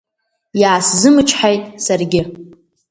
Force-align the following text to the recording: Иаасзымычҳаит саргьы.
Иаасзымычҳаит 0.61 1.63
саргьы. 1.85 2.21